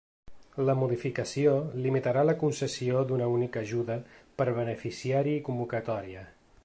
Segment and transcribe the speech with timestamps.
[0.67, 1.51] La modificació
[1.83, 3.99] limitarà la concessió d’una única ajuda
[4.41, 6.27] per beneficiari i convocatòria.